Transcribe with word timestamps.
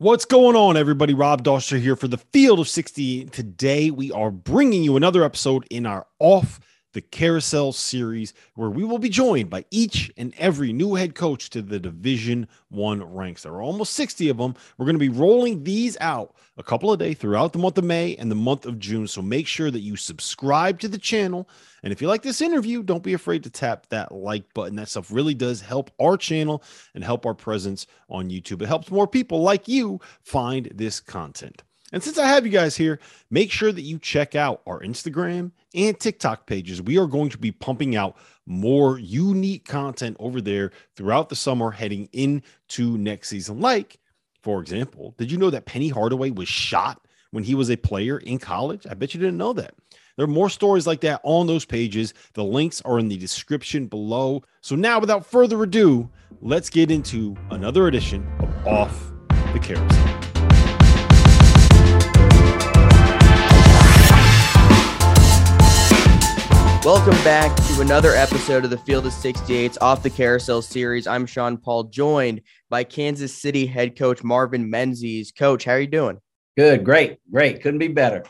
What's 0.00 0.24
going 0.24 0.56
on, 0.56 0.78
everybody? 0.78 1.12
Rob 1.12 1.44
Dauster 1.44 1.78
here 1.78 1.94
for 1.94 2.08
the 2.08 2.16
Field 2.16 2.58
of 2.58 2.66
60. 2.66 3.26
Today, 3.26 3.90
we 3.90 4.10
are 4.10 4.30
bringing 4.30 4.82
you 4.82 4.96
another 4.96 5.22
episode 5.22 5.66
in 5.68 5.84
our 5.84 6.06
Off 6.18 6.58
the 6.92 7.00
Carousel 7.00 7.72
series, 7.72 8.34
where 8.54 8.70
we 8.70 8.84
will 8.84 8.98
be 8.98 9.08
joined 9.08 9.50
by 9.50 9.64
each 9.70 10.10
and 10.16 10.34
every 10.38 10.72
new 10.72 10.94
head 10.94 11.14
coach 11.14 11.50
to 11.50 11.62
the 11.62 11.78
Division 11.78 12.48
One 12.68 13.02
ranks. 13.02 13.42
There 13.42 13.52
are 13.52 13.62
almost 13.62 13.94
60 13.94 14.28
of 14.28 14.38
them. 14.38 14.54
We're 14.76 14.86
going 14.86 14.96
to 14.96 15.00
be 15.00 15.08
rolling 15.08 15.64
these 15.64 15.96
out 16.00 16.34
a 16.56 16.62
couple 16.62 16.92
of 16.92 16.98
days 16.98 17.18
throughout 17.18 17.52
the 17.52 17.58
month 17.58 17.78
of 17.78 17.84
May 17.84 18.16
and 18.16 18.30
the 18.30 18.36
month 18.36 18.66
of 18.66 18.78
June. 18.78 19.06
So 19.06 19.22
make 19.22 19.46
sure 19.46 19.70
that 19.70 19.80
you 19.80 19.96
subscribe 19.96 20.80
to 20.80 20.88
the 20.88 20.98
channel. 20.98 21.48
And 21.82 21.92
if 21.92 22.02
you 22.02 22.08
like 22.08 22.22
this 22.22 22.40
interview, 22.40 22.82
don't 22.82 23.02
be 23.02 23.14
afraid 23.14 23.44
to 23.44 23.50
tap 23.50 23.86
that 23.90 24.12
like 24.12 24.52
button. 24.52 24.76
That 24.76 24.88
stuff 24.88 25.12
really 25.12 25.34
does 25.34 25.60
help 25.60 25.90
our 26.00 26.16
channel 26.16 26.62
and 26.94 27.04
help 27.04 27.24
our 27.24 27.34
presence 27.34 27.86
on 28.08 28.30
YouTube. 28.30 28.62
It 28.62 28.66
helps 28.66 28.90
more 28.90 29.06
people 29.06 29.42
like 29.42 29.68
you 29.68 30.00
find 30.22 30.70
this 30.74 31.00
content. 31.00 31.62
And 31.92 32.02
since 32.02 32.18
I 32.18 32.26
have 32.26 32.46
you 32.46 32.52
guys 32.52 32.76
here, 32.76 33.00
make 33.30 33.50
sure 33.50 33.72
that 33.72 33.82
you 33.82 33.98
check 33.98 34.34
out 34.34 34.62
our 34.66 34.80
Instagram 34.80 35.52
and 35.74 35.98
TikTok 35.98 36.46
pages. 36.46 36.80
We 36.80 36.98
are 36.98 37.06
going 37.06 37.30
to 37.30 37.38
be 37.38 37.52
pumping 37.52 37.96
out 37.96 38.16
more 38.46 38.98
unique 38.98 39.64
content 39.64 40.16
over 40.20 40.40
there 40.40 40.70
throughout 40.96 41.28
the 41.28 41.36
summer 41.36 41.70
heading 41.70 42.08
into 42.12 42.96
next 42.96 43.28
season. 43.28 43.60
Like, 43.60 43.98
for 44.42 44.60
example, 44.60 45.14
did 45.18 45.30
you 45.30 45.38
know 45.38 45.50
that 45.50 45.66
Penny 45.66 45.88
Hardaway 45.88 46.30
was 46.30 46.48
shot 46.48 47.06
when 47.30 47.44
he 47.44 47.54
was 47.54 47.70
a 47.70 47.76
player 47.76 48.18
in 48.18 48.38
college? 48.38 48.86
I 48.88 48.94
bet 48.94 49.14
you 49.14 49.20
didn't 49.20 49.38
know 49.38 49.52
that. 49.54 49.74
There 50.16 50.24
are 50.24 50.28
more 50.28 50.50
stories 50.50 50.86
like 50.86 51.00
that 51.00 51.20
on 51.24 51.46
those 51.46 51.64
pages. 51.64 52.14
The 52.34 52.44
links 52.44 52.82
are 52.82 52.98
in 52.98 53.08
the 53.08 53.16
description 53.16 53.86
below. 53.86 54.42
So 54.60 54.76
now, 54.76 55.00
without 55.00 55.24
further 55.24 55.62
ado, 55.62 56.10
let's 56.40 56.68
get 56.68 56.90
into 56.90 57.36
another 57.50 57.86
edition 57.88 58.30
of 58.40 58.66
Off 58.66 59.12
the 59.52 59.58
Carousel. 59.58 60.19
Welcome 66.82 67.22
back 67.24 67.54
to 67.54 67.82
another 67.82 68.12
episode 68.12 68.64
of 68.64 68.70
the 68.70 68.78
Field 68.78 69.04
of 69.04 69.12
68's 69.12 69.76
Off 69.82 70.02
the 70.02 70.08
Carousel 70.08 70.62
series. 70.62 71.06
I'm 71.06 71.26
Sean 71.26 71.58
Paul, 71.58 71.84
joined 71.84 72.40
by 72.70 72.84
Kansas 72.84 73.36
City 73.36 73.66
head 73.66 73.98
coach 73.98 74.24
Marvin 74.24 74.70
Menzies. 74.70 75.30
Coach, 75.30 75.64
how 75.64 75.72
are 75.72 75.80
you 75.80 75.86
doing? 75.86 76.18
Good, 76.56 76.82
great, 76.82 77.18
great. 77.30 77.60
Couldn't 77.60 77.80
be 77.80 77.88
better. 77.88 78.24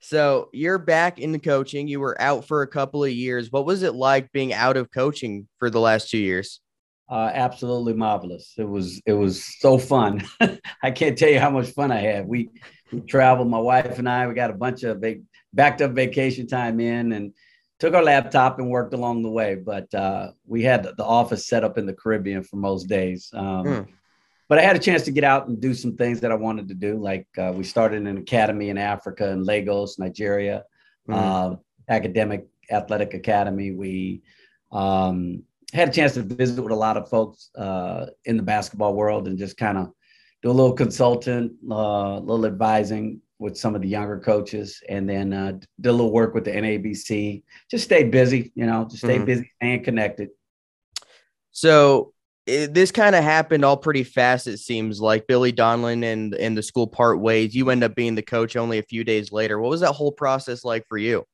So 0.00 0.50
you're 0.52 0.78
back 0.78 1.18
in 1.18 1.32
the 1.32 1.40
coaching. 1.40 1.88
You 1.88 1.98
were 1.98 2.18
out 2.22 2.44
for 2.44 2.62
a 2.62 2.68
couple 2.68 3.02
of 3.02 3.10
years. 3.10 3.50
What 3.50 3.66
was 3.66 3.82
it 3.82 3.96
like 3.96 4.30
being 4.30 4.52
out 4.52 4.76
of 4.76 4.92
coaching 4.92 5.48
for 5.58 5.68
the 5.68 5.80
last 5.80 6.10
two 6.10 6.18
years? 6.18 6.60
Uh, 7.10 7.30
absolutely 7.34 7.94
marvelous. 7.94 8.52
It 8.56 8.68
was 8.68 9.02
it 9.04 9.14
was 9.14 9.44
so 9.58 9.78
fun. 9.78 10.24
I 10.82 10.92
can't 10.92 11.18
tell 11.18 11.30
you 11.30 11.40
how 11.40 11.50
much 11.50 11.70
fun 11.70 11.90
I 11.90 11.98
had. 11.98 12.28
We, 12.28 12.50
we 12.92 13.00
traveled, 13.00 13.48
my 13.48 13.58
wife 13.58 13.98
and 13.98 14.08
I. 14.08 14.28
We 14.28 14.34
got 14.34 14.50
a 14.50 14.54
bunch 14.54 14.84
of 14.84 15.00
big 15.00 15.24
backed 15.52 15.82
up 15.82 15.92
vacation 15.92 16.46
time 16.46 16.78
in, 16.78 17.12
and 17.12 17.32
took 17.78 17.94
our 17.94 18.02
laptop 18.02 18.58
and 18.58 18.68
worked 18.68 18.94
along 18.94 19.22
the 19.22 19.30
way. 19.30 19.54
But 19.54 19.92
uh, 19.94 20.32
we 20.46 20.62
had 20.62 20.82
the 20.82 21.04
office 21.04 21.46
set 21.46 21.64
up 21.64 21.78
in 21.78 21.86
the 21.86 21.92
Caribbean 21.92 22.42
for 22.42 22.56
most 22.56 22.84
days. 22.84 23.30
Um, 23.32 23.64
mm. 23.64 23.88
But 24.48 24.58
I 24.58 24.62
had 24.62 24.76
a 24.76 24.80
chance 24.80 25.02
to 25.02 25.10
get 25.10 25.24
out 25.24 25.48
and 25.48 25.60
do 25.60 25.74
some 25.74 25.94
things 25.96 26.20
that 26.20 26.32
I 26.32 26.34
wanted 26.34 26.68
to 26.68 26.74
do. 26.74 26.96
Like 26.96 27.26
uh, 27.36 27.52
we 27.54 27.64
started 27.64 28.06
an 28.06 28.16
academy 28.16 28.70
in 28.70 28.78
Africa 28.78 29.28
in 29.30 29.44
Lagos, 29.44 29.98
Nigeria, 29.98 30.64
mm. 31.08 31.14
uh, 31.14 31.56
academic 31.88 32.46
athletic 32.70 33.14
academy. 33.14 33.72
We 33.72 34.22
um, 34.72 35.42
had 35.72 35.88
a 35.88 35.92
chance 35.92 36.14
to 36.14 36.22
visit 36.22 36.62
with 36.62 36.72
a 36.72 36.76
lot 36.76 36.96
of 36.96 37.08
folks 37.08 37.50
uh, 37.56 38.06
in 38.24 38.36
the 38.36 38.42
basketball 38.42 38.94
world 38.94 39.28
and 39.28 39.38
just 39.38 39.56
kind 39.56 39.78
of 39.78 39.92
do 40.42 40.50
a 40.50 40.52
little 40.52 40.72
consultant, 40.72 41.52
uh, 41.70 41.74
a 41.74 42.20
little 42.20 42.46
advising 42.46 43.20
with 43.38 43.56
some 43.56 43.74
of 43.74 43.82
the 43.82 43.88
younger 43.88 44.18
coaches, 44.18 44.82
and 44.88 45.08
then 45.08 45.32
uh, 45.32 45.52
did 45.52 45.88
a 45.88 45.92
little 45.92 46.12
work 46.12 46.34
with 46.34 46.44
the 46.44 46.50
NABC. 46.50 47.42
Just 47.70 47.84
stay 47.84 48.04
busy, 48.04 48.52
you 48.54 48.66
know, 48.66 48.84
just 48.84 48.98
stay 48.98 49.16
mm-hmm. 49.16 49.24
busy 49.24 49.52
and 49.60 49.84
connected. 49.84 50.30
So 51.52 52.12
it, 52.46 52.72
this 52.72 52.90
kind 52.90 53.14
of 53.14 53.22
happened 53.22 53.64
all 53.64 53.76
pretty 53.76 54.04
fast. 54.04 54.46
It 54.46 54.58
seems 54.58 55.00
like 55.00 55.26
Billy 55.26 55.52
Donlon 55.52 56.04
and 56.04 56.34
and 56.34 56.56
the 56.56 56.62
school 56.62 56.86
part 56.86 57.20
ways. 57.20 57.54
You 57.54 57.70
end 57.70 57.84
up 57.84 57.94
being 57.94 58.14
the 58.14 58.22
coach 58.22 58.56
only 58.56 58.78
a 58.78 58.82
few 58.82 59.04
days 59.04 59.32
later. 59.32 59.60
What 59.60 59.70
was 59.70 59.80
that 59.80 59.92
whole 59.92 60.12
process 60.12 60.64
like 60.64 60.86
for 60.88 60.98
you? 60.98 61.24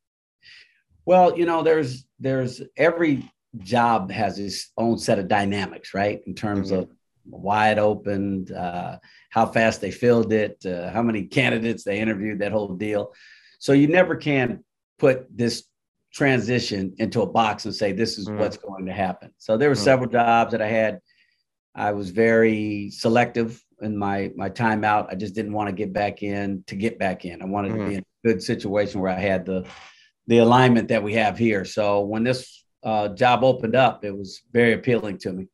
Well, 1.06 1.38
you 1.38 1.46
know, 1.46 1.62
there's 1.62 2.04
there's 2.18 2.62
every 2.76 3.30
job 3.58 4.10
has 4.10 4.38
its 4.38 4.72
own 4.76 4.98
set 4.98 5.18
of 5.18 5.28
dynamics, 5.28 5.94
right? 5.94 6.20
In 6.26 6.34
terms 6.34 6.70
mm-hmm. 6.70 6.80
of 6.80 6.90
wide 7.26 7.78
open, 7.78 8.52
uh, 8.54 8.98
how 9.30 9.46
fast 9.46 9.80
they 9.80 9.90
filled 9.90 10.32
it, 10.32 10.64
uh, 10.66 10.90
how 10.90 11.02
many 11.02 11.24
candidates 11.24 11.84
they 11.84 11.98
interviewed, 11.98 12.38
that 12.40 12.52
whole 12.52 12.74
deal. 12.74 13.12
So 13.58 13.72
you 13.72 13.88
never 13.88 14.16
can 14.16 14.64
put 14.98 15.26
this 15.34 15.64
transition 16.12 16.94
into 16.98 17.22
a 17.22 17.26
box 17.26 17.64
and 17.64 17.74
say 17.74 17.92
this 17.92 18.18
is 18.18 18.28
mm. 18.28 18.38
what's 18.38 18.56
going 18.56 18.86
to 18.86 18.92
happen. 18.92 19.32
So 19.38 19.56
there 19.56 19.68
were 19.68 19.74
mm. 19.74 19.84
several 19.84 20.08
jobs 20.08 20.52
that 20.52 20.62
I 20.62 20.68
had. 20.68 21.00
I 21.74 21.90
was 21.92 22.10
very 22.10 22.90
selective 22.90 23.60
in 23.82 23.96
my 23.96 24.30
my 24.36 24.48
time 24.48 24.84
out. 24.84 25.08
I 25.10 25.16
just 25.16 25.34
didn't 25.34 25.52
want 25.52 25.68
to 25.68 25.74
get 25.74 25.92
back 25.92 26.22
in 26.22 26.62
to 26.68 26.76
get 26.76 26.98
back 26.98 27.24
in. 27.24 27.42
I 27.42 27.46
wanted 27.46 27.72
mm. 27.72 27.78
to 27.78 27.88
be 27.88 27.94
in 27.96 28.00
a 28.00 28.28
good 28.28 28.42
situation 28.42 29.00
where 29.00 29.10
I 29.10 29.18
had 29.18 29.44
the 29.44 29.66
the 30.26 30.38
alignment 30.38 30.88
that 30.88 31.02
we 31.02 31.14
have 31.14 31.36
here. 31.36 31.64
So 31.64 32.02
when 32.02 32.22
this 32.22 32.64
uh, 32.82 33.08
job 33.08 33.42
opened 33.42 33.74
up, 33.74 34.04
it 34.04 34.16
was 34.16 34.42
very 34.52 34.74
appealing 34.74 35.18
to 35.18 35.32
me. 35.32 35.48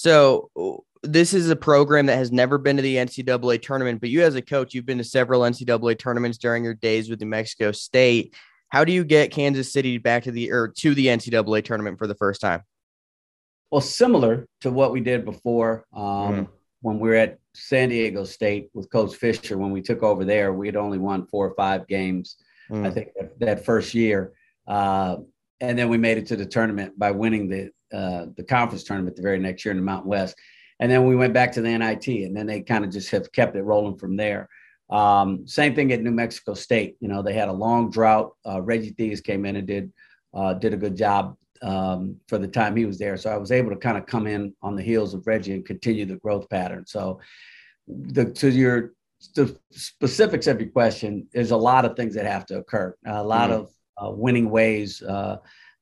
So 0.00 0.82
this 1.02 1.34
is 1.34 1.50
a 1.50 1.56
program 1.56 2.06
that 2.06 2.16
has 2.16 2.32
never 2.32 2.56
been 2.56 2.76
to 2.76 2.82
the 2.82 2.96
NCAA 2.96 3.60
tournament, 3.60 4.00
but 4.00 4.08
you 4.08 4.22
as 4.22 4.34
a 4.34 4.40
coach, 4.40 4.72
you've 4.72 4.86
been 4.86 4.96
to 4.96 5.04
several 5.04 5.42
NCAA 5.42 5.98
tournaments 5.98 6.38
during 6.38 6.64
your 6.64 6.72
days 6.72 7.10
with 7.10 7.20
New 7.20 7.26
Mexico 7.26 7.70
State. 7.70 8.34
How 8.70 8.82
do 8.82 8.92
you 8.92 9.04
get 9.04 9.30
Kansas 9.30 9.70
City 9.70 9.98
back 9.98 10.22
to 10.22 10.30
the 10.30 10.52
or 10.52 10.68
to 10.68 10.94
the 10.94 11.08
NCAA 11.08 11.62
tournament 11.66 11.98
for 11.98 12.06
the 12.06 12.14
first 12.14 12.40
time? 12.40 12.62
Well, 13.70 13.82
similar 13.82 14.48
to 14.62 14.70
what 14.70 14.90
we 14.90 15.00
did 15.00 15.26
before 15.26 15.84
um, 15.94 16.02
mm. 16.02 16.48
when 16.80 16.98
we 16.98 17.10
were 17.10 17.16
at 17.16 17.38
San 17.52 17.90
Diego 17.90 18.24
State 18.24 18.70
with 18.72 18.90
Coach 18.90 19.14
Fisher. 19.16 19.58
When 19.58 19.70
we 19.70 19.82
took 19.82 20.02
over 20.02 20.24
there, 20.24 20.54
we 20.54 20.66
had 20.66 20.76
only 20.76 20.96
won 20.96 21.26
four 21.26 21.46
or 21.46 21.54
five 21.56 21.86
games, 21.86 22.36
mm. 22.70 22.86
I 22.86 22.90
think, 22.90 23.08
that, 23.20 23.38
that 23.40 23.64
first 23.66 23.92
year. 23.92 24.32
Uh, 24.66 25.16
and 25.60 25.78
then 25.78 25.90
we 25.90 25.98
made 25.98 26.16
it 26.16 26.26
to 26.28 26.36
the 26.36 26.46
tournament 26.46 26.98
by 26.98 27.10
winning 27.10 27.50
the 27.50 27.70
uh, 27.92 28.26
the 28.36 28.44
conference 28.44 28.84
tournament 28.84 29.16
the 29.16 29.22
very 29.22 29.38
next 29.38 29.64
year 29.64 29.72
in 29.72 29.78
the 29.78 29.84
Mountain 29.84 30.10
West. 30.10 30.36
And 30.80 30.90
then 30.90 31.06
we 31.06 31.14
went 31.14 31.34
back 31.34 31.52
to 31.52 31.60
the 31.60 31.76
NIT, 31.76 32.08
and 32.08 32.34
then 32.34 32.46
they 32.46 32.62
kind 32.62 32.84
of 32.84 32.90
just 32.90 33.10
have 33.10 33.30
kept 33.32 33.54
it 33.54 33.62
rolling 33.62 33.98
from 33.98 34.16
there. 34.16 34.48
Um, 34.88 35.46
same 35.46 35.74
thing 35.74 35.92
at 35.92 36.02
New 36.02 36.10
Mexico 36.10 36.54
State. 36.54 36.96
You 37.00 37.08
know, 37.08 37.22
they 37.22 37.34
had 37.34 37.48
a 37.48 37.52
long 37.52 37.90
drought. 37.90 38.32
Uh, 38.46 38.60
Reggie 38.62 38.92
Theus 38.92 39.22
came 39.22 39.44
in 39.44 39.56
and 39.56 39.66
did 39.66 39.92
uh, 40.34 40.54
did 40.54 40.72
a 40.72 40.76
good 40.76 40.96
job 40.96 41.36
um, 41.62 42.16
for 42.28 42.38
the 42.38 42.48
time 42.48 42.76
he 42.76 42.86
was 42.86 42.98
there. 42.98 43.16
So 43.16 43.30
I 43.30 43.36
was 43.36 43.52
able 43.52 43.70
to 43.70 43.76
kind 43.76 43.98
of 43.98 44.06
come 44.06 44.26
in 44.26 44.54
on 44.62 44.76
the 44.76 44.82
heels 44.82 45.14
of 45.14 45.26
Reggie 45.26 45.52
and 45.52 45.64
continue 45.64 46.06
the 46.06 46.16
growth 46.16 46.48
pattern. 46.48 46.84
So 46.86 47.20
the, 47.86 48.24
to 48.24 48.50
your 48.50 48.92
the 49.34 49.54
specifics 49.70 50.46
of 50.46 50.60
your 50.60 50.70
question, 50.70 51.28
there's 51.32 51.50
a 51.50 51.56
lot 51.56 51.84
of 51.84 51.94
things 51.94 52.14
that 52.14 52.24
have 52.24 52.46
to 52.46 52.58
occur. 52.58 52.96
A 53.06 53.22
lot 53.22 53.50
mm-hmm. 53.50 53.60
of 53.60 53.72
uh, 54.02 54.10
winning 54.12 54.50
ways 54.50 55.02
uh, 55.02 55.36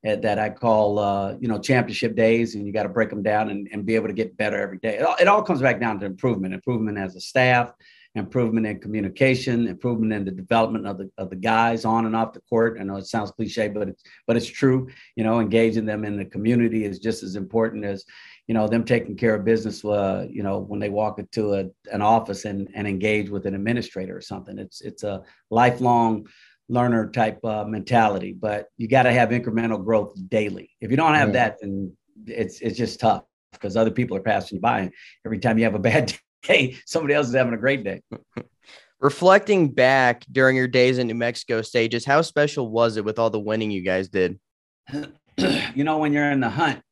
that 0.04 0.38
I 0.38 0.50
call, 0.50 0.98
uh, 0.98 1.36
you 1.40 1.48
know, 1.48 1.58
championship 1.58 2.14
days, 2.14 2.54
and 2.54 2.66
you 2.66 2.72
got 2.72 2.84
to 2.84 2.88
break 2.88 3.10
them 3.10 3.22
down 3.22 3.50
and, 3.50 3.68
and 3.72 3.84
be 3.84 3.94
able 3.94 4.06
to 4.06 4.14
get 4.14 4.36
better 4.36 4.60
every 4.60 4.78
day. 4.78 4.98
It 4.98 5.02
all, 5.02 5.16
it 5.20 5.28
all 5.28 5.42
comes 5.42 5.60
back 5.60 5.80
down 5.80 5.98
to 6.00 6.06
improvement, 6.06 6.54
improvement 6.54 6.98
as 6.98 7.16
a 7.16 7.20
staff, 7.20 7.72
improvement 8.14 8.66
in 8.66 8.80
communication, 8.80 9.66
improvement 9.66 10.12
in 10.12 10.24
the 10.24 10.30
development 10.30 10.86
of 10.86 10.98
the 10.98 11.10
of 11.18 11.30
the 11.30 11.36
guys 11.36 11.84
on 11.84 12.06
and 12.06 12.14
off 12.14 12.32
the 12.32 12.40
court. 12.40 12.78
I 12.80 12.84
know 12.84 12.96
it 12.96 13.06
sounds 13.06 13.30
cliche, 13.32 13.68
but 13.68 13.88
it's 13.88 14.02
but 14.26 14.36
it's 14.36 14.46
true. 14.46 14.88
You 15.16 15.24
know, 15.24 15.40
engaging 15.40 15.84
them 15.84 16.04
in 16.04 16.16
the 16.16 16.24
community 16.24 16.84
is 16.84 16.98
just 16.98 17.22
as 17.22 17.36
important 17.36 17.84
as 17.84 18.04
you 18.46 18.54
know 18.54 18.68
them 18.68 18.84
taking 18.84 19.16
care 19.16 19.34
of 19.34 19.44
business. 19.44 19.84
Uh, 19.84 20.26
you 20.30 20.42
know, 20.42 20.58
when 20.58 20.80
they 20.80 20.90
walk 20.90 21.18
into 21.18 21.54
a, 21.54 21.64
an 21.92 22.02
office 22.02 22.44
and 22.44 22.68
and 22.74 22.86
engage 22.86 23.30
with 23.30 23.46
an 23.46 23.54
administrator 23.54 24.16
or 24.16 24.22
something. 24.22 24.58
It's 24.58 24.80
it's 24.80 25.02
a 25.02 25.22
lifelong 25.50 26.26
learner 26.68 27.10
type 27.10 27.42
uh, 27.44 27.64
mentality, 27.64 28.32
but 28.32 28.68
you 28.76 28.88
got 28.88 29.04
to 29.04 29.12
have 29.12 29.30
incremental 29.30 29.82
growth 29.82 30.14
daily. 30.28 30.70
If 30.80 30.90
you 30.90 30.96
don't 30.96 31.14
have 31.14 31.28
yeah. 31.28 31.32
that, 31.34 31.60
then 31.60 31.96
it's 32.26 32.60
it's 32.60 32.76
just 32.76 33.00
tough 33.00 33.24
because 33.52 33.76
other 33.76 33.90
people 33.90 34.16
are 34.16 34.22
passing 34.22 34.56
you 34.56 34.60
by. 34.60 34.90
Every 35.24 35.38
time 35.38 35.58
you 35.58 35.64
have 35.64 35.74
a 35.74 35.78
bad 35.90 36.14
day, 36.42 36.76
somebody 36.86 37.14
else 37.14 37.28
is 37.28 37.34
having 37.34 37.54
a 37.54 37.58
great 37.58 37.84
day. 37.84 38.02
Reflecting 39.00 39.70
back 39.70 40.24
during 40.30 40.56
your 40.56 40.66
days 40.66 40.98
in 40.98 41.06
New 41.06 41.14
Mexico 41.14 41.62
stages, 41.62 42.04
how 42.04 42.20
special 42.20 42.68
was 42.68 42.96
it 42.96 43.04
with 43.04 43.18
all 43.18 43.30
the 43.30 43.38
winning 43.38 43.70
you 43.70 43.82
guys 43.82 44.08
did? 44.08 44.40
you 44.92 45.84
know, 45.84 45.98
when 45.98 46.12
you're 46.12 46.32
in 46.32 46.40
the 46.40 46.50
hunt 46.50 46.82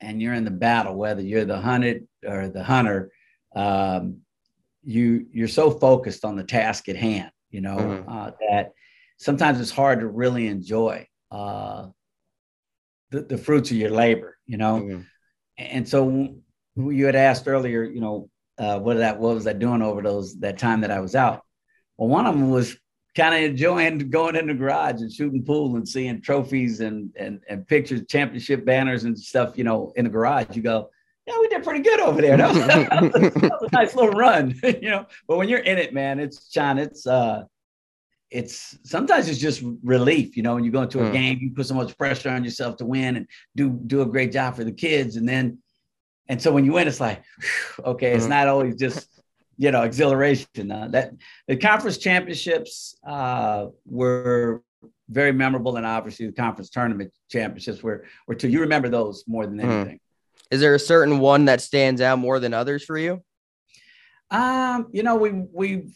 and 0.00 0.22
you're 0.22 0.32
in 0.32 0.46
the 0.46 0.50
battle, 0.50 0.94
whether 0.94 1.20
you're 1.20 1.44
the 1.44 1.60
hunted 1.60 2.08
or 2.26 2.48
the 2.48 2.64
hunter, 2.64 3.12
um, 3.54 4.22
you 4.82 5.26
you're 5.30 5.46
so 5.46 5.70
focused 5.70 6.24
on 6.24 6.36
the 6.36 6.42
task 6.44 6.88
at 6.88 6.96
hand. 6.96 7.30
You 7.50 7.60
know 7.60 7.76
mm-hmm. 7.76 8.10
uh, 8.10 8.30
that 8.48 8.72
sometimes 9.22 9.60
it's 9.60 9.70
hard 9.70 10.00
to 10.00 10.08
really 10.08 10.48
enjoy 10.48 11.06
uh, 11.30 11.86
the, 13.10 13.22
the 13.22 13.38
fruits 13.38 13.70
of 13.70 13.76
your 13.76 13.90
labor, 13.90 14.36
you 14.46 14.56
know? 14.56 14.80
Mm-hmm. 14.80 15.00
And 15.58 15.88
so 15.88 16.34
you 16.76 17.06
had 17.06 17.14
asked 17.14 17.46
earlier, 17.46 17.84
you 17.84 18.00
know, 18.00 18.28
uh, 18.58 18.78
what 18.78 18.98
that 18.98 19.18
what 19.18 19.34
was 19.34 19.46
I 19.46 19.52
doing 19.52 19.80
over 19.80 20.02
those 20.02 20.38
that 20.40 20.58
time 20.58 20.80
that 20.80 20.90
I 20.90 21.00
was 21.00 21.14
out? 21.14 21.42
Well, 21.96 22.08
one 22.08 22.26
of 22.26 22.34
them 22.34 22.50
was 22.50 22.76
kind 23.14 23.34
of 23.34 23.42
enjoying 23.42 24.10
going 24.10 24.36
in 24.36 24.46
the 24.46 24.54
garage 24.54 25.00
and 25.00 25.12
shooting 25.12 25.44
pool 25.44 25.76
and 25.76 25.88
seeing 25.88 26.20
trophies 26.20 26.80
and 26.80 27.10
and 27.16 27.40
and 27.48 27.66
pictures, 27.66 28.02
championship 28.08 28.64
banners 28.64 29.04
and 29.04 29.18
stuff, 29.18 29.56
you 29.56 29.64
know, 29.64 29.92
in 29.96 30.04
the 30.04 30.10
garage. 30.10 30.56
You 30.56 30.62
go, 30.62 30.90
yeah, 31.26 31.38
we 31.40 31.48
did 31.48 31.62
pretty 31.62 31.80
good 31.80 32.00
over 32.00 32.20
there. 32.20 32.36
That 32.36 32.54
was, 32.54 32.58
that 33.32 33.58
was 33.60 33.70
a 33.72 33.76
nice 33.76 33.94
little 33.94 34.10
run, 34.10 34.54
you 34.62 34.90
know. 34.90 35.06
But 35.28 35.38
when 35.38 35.48
you're 35.48 35.60
in 35.60 35.78
it, 35.78 35.94
man, 35.94 36.18
it's 36.18 36.48
John, 36.48 36.78
it's 36.78 37.06
uh 37.06 37.44
it's 38.32 38.78
sometimes 38.82 39.28
it's 39.28 39.38
just 39.38 39.62
relief, 39.82 40.36
you 40.36 40.42
know, 40.42 40.54
when 40.54 40.64
you 40.64 40.70
go 40.70 40.82
into 40.82 41.00
a 41.00 41.08
mm. 41.08 41.12
game, 41.12 41.38
you 41.40 41.50
put 41.50 41.66
so 41.66 41.74
much 41.74 41.96
pressure 41.98 42.30
on 42.30 42.42
yourself 42.42 42.76
to 42.78 42.86
win 42.86 43.16
and 43.16 43.26
do 43.54 43.70
do 43.86 44.00
a 44.02 44.06
great 44.06 44.32
job 44.32 44.56
for 44.56 44.64
the 44.64 44.72
kids. 44.72 45.16
And 45.16 45.28
then 45.28 45.58
and 46.28 46.40
so 46.40 46.50
when 46.50 46.64
you 46.64 46.72
win, 46.72 46.88
it's 46.88 47.00
like, 47.00 47.22
whew, 47.40 47.84
okay, 47.92 48.12
it's 48.12 48.24
mm. 48.24 48.30
not 48.30 48.48
always 48.48 48.76
just 48.76 49.08
you 49.58 49.70
know 49.70 49.82
exhilaration. 49.82 50.70
Uh, 50.70 50.88
that 50.88 51.12
the 51.46 51.56
conference 51.56 51.98
championships 51.98 52.96
uh, 53.06 53.66
were 53.84 54.62
very 55.10 55.32
memorable, 55.32 55.76
and 55.76 55.84
obviously 55.84 56.26
the 56.26 56.32
conference 56.32 56.70
tournament 56.70 57.12
championships 57.30 57.82
were 57.82 58.06
were 58.26 58.34
too. 58.34 58.48
You 58.48 58.60
remember 58.60 58.88
those 58.88 59.24
more 59.26 59.46
than 59.46 59.58
mm. 59.58 59.64
anything. 59.64 60.00
Is 60.50 60.60
there 60.60 60.74
a 60.74 60.78
certain 60.80 61.18
one 61.18 61.46
that 61.46 61.60
stands 61.60 62.00
out 62.00 62.18
more 62.18 62.38
than 62.38 62.54
others 62.54 62.84
for 62.84 62.96
you? 62.96 63.22
Um, 64.30 64.88
you 64.92 65.02
know, 65.02 65.16
we 65.16 65.32
we've 65.52 65.94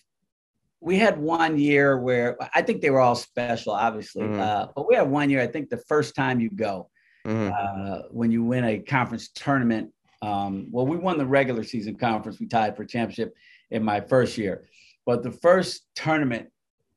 we 0.87 0.97
had 0.97 1.19
one 1.19 1.59
year 1.59 1.99
where 1.99 2.37
I 2.55 2.63
think 2.63 2.81
they 2.81 2.91
were 2.91 3.01
all 3.01 3.17
special, 3.17 3.73
obviously, 3.73 4.23
mm-hmm. 4.23 4.39
uh, 4.39 4.67
but 4.77 4.89
we 4.89 4.95
had 4.95 5.11
one 5.11 5.29
year. 5.31 5.41
I 5.43 5.49
think 5.49 5.69
the 5.69 5.83
first 5.89 6.15
time 6.15 6.39
you 6.39 6.49
go, 6.49 6.91
mm-hmm. 7.27 7.53
uh, 7.53 8.03
when 8.11 8.31
you 8.31 8.45
win 8.45 8.65
a 8.65 8.79
conference 8.79 9.29
tournament. 9.35 9.91
Um, 10.23 10.69
well, 10.71 10.87
we 10.87 10.97
won 10.97 11.19
the 11.19 11.27
regular 11.27 11.65
season 11.65 11.97
conference. 11.97 12.39
We 12.39 12.47
tied 12.47 12.77
for 12.77 12.85
championship 12.85 13.35
in 13.73 13.83
my 13.83 14.01
first 14.01 14.39
year, 14.39 14.69
but 15.05 15.25
the 15.25 15.33
first 15.33 15.83
tournament 15.97 16.51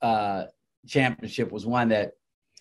uh, 0.04 0.44
championship 0.88 1.52
was 1.52 1.66
one 1.66 1.90
that 1.90 2.12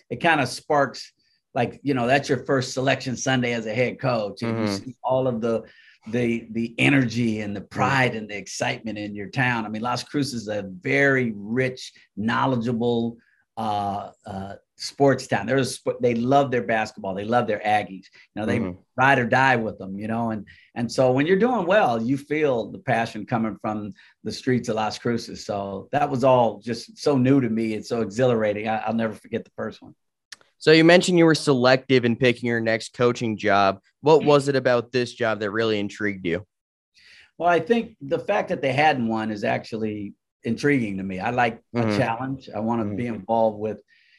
it 0.09 0.23
kind 0.23 0.41
of 0.41 0.49
sparks. 0.49 1.13
Like 1.53 1.79
you 1.83 1.93
know, 1.93 2.07
that's 2.07 2.31
your 2.31 2.47
first 2.47 2.73
selection 2.73 3.17
Sunday 3.17 3.53
as 3.53 3.67
a 3.67 3.75
head 3.75 4.01
coach, 4.01 4.41
and 4.41 4.55
mm-hmm. 4.55 4.63
you 4.67 4.73
see 4.73 4.97
all 5.05 5.29
of 5.29 5.43
the 5.43 5.65
the 6.11 6.47
the 6.53 6.75
energy 6.79 7.41
and 7.41 7.55
the 7.55 7.61
pride 7.61 8.15
and 8.15 8.29
the 8.29 8.37
excitement 8.37 8.99
in 8.99 9.15
your 9.15 9.29
town. 9.29 9.65
I 9.65 9.69
mean, 9.69 9.83
Las 9.83 10.03
Cruces 10.03 10.43
is 10.43 10.49
a 10.49 10.63
very 10.63 11.33
rich, 11.37 11.93
knowledgeable 12.17 13.19
uh, 13.57 14.11
uh, 14.27 14.55
sports 14.77 15.27
town. 15.27 15.47
There's 15.47 15.83
they 16.01 16.15
love 16.15 16.51
their 16.51 16.63
basketball. 16.63 17.15
They 17.15 17.25
love 17.25 17.47
their 17.47 17.61
Aggies. 17.61 18.07
You 18.35 18.37
know, 18.37 18.47
they 18.47 18.59
mm-hmm. 18.59 18.79
ride 18.97 19.19
or 19.19 19.27
die 19.27 19.57
with 19.57 19.79
them. 19.79 19.99
You 19.99 20.09
know, 20.09 20.31
and 20.31 20.47
and 20.75 20.91
so 20.91 21.13
when 21.13 21.27
you're 21.27 21.39
doing 21.39 21.67
well, 21.67 22.01
you 22.01 22.17
feel 22.17 22.71
the 22.71 22.79
passion 22.79 23.27
coming 23.27 23.57
from 23.61 23.93
the 24.25 24.33
streets 24.33 24.69
of 24.69 24.77
Las 24.77 24.99
Cruces. 24.99 25.45
So 25.45 25.89
that 25.93 26.09
was 26.09 26.25
all 26.25 26.61
just 26.61 26.99
so 26.99 27.17
new 27.17 27.41
to 27.41 27.49
me. 27.49 27.75
It's 27.75 27.89
so 27.89 28.03
exhilarating. 28.03 28.69
I, 28.69 28.79
I'll 28.79 28.95
never 28.95 29.15
forget 29.15 29.45
the 29.45 29.53
first 29.57 29.83
one. 29.83 29.95
So 30.59 30.73
you 30.73 30.83
mentioned 30.85 31.19
you 31.19 31.25
were 31.25 31.37
selective 31.37 32.05
in 32.05 32.17
picking 32.17 32.49
your 32.49 32.61
next 32.61 32.93
coaching 32.93 33.37
job. 33.37 33.81
What 34.01 34.25
was 34.25 34.49
it 34.49 34.57
about 34.57 34.91
this 34.91 35.13
job 35.13 35.41
that 35.41 35.51
really 35.53 35.79
intrigued 35.79 36.27
you? 36.27 36.45
Well, 37.39 37.49
I 37.49 37.61
think 37.61 37.97
the 38.01 38.19
fact 38.19 38.49
that 38.49 38.61
they 38.61 38.73
hadn't 38.73 39.07
won 39.07 39.31
is 39.31 39.45
actually 39.45 40.15
intriguing 40.43 40.97
to 40.97 41.05
me. 41.05 41.21
I 41.21 41.31
like 41.31 41.61
mm-hmm. 41.75 41.91
a 41.91 41.97
challenge. 41.97 42.49
I 42.55 42.59
want 42.59 42.81
to 42.81 42.87
mm-hmm. 42.87 42.97
be 42.97 43.07
involved 43.07 43.59
with 43.61 43.79